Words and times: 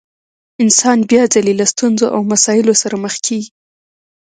انسان 0.63 0.97
بيا 1.09 1.23
ځلې 1.33 1.53
له 1.59 1.65
ستونزو 1.73 2.05
او 2.15 2.21
مسايلو 2.31 2.73
سره 2.81 2.95
مخ 3.03 3.13
کېږي. 3.25 3.49